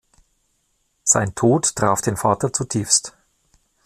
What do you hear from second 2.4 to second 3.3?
zutiefst.